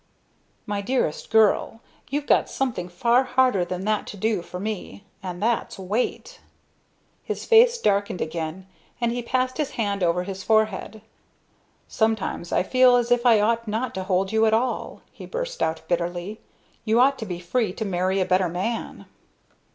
[0.65, 5.43] "My dearest girl, you've got something far harder than that to do for me, and
[5.43, 6.39] that's wait."
[7.23, 8.65] His face darkened again,
[8.99, 11.03] and he passed his hand over his forehead.
[11.87, 15.61] "Sometimes I feel as if I ought not to hold you at all!" he burst
[15.61, 16.41] out, bitterly.
[16.83, 19.05] "You ought to be free to marry a better man."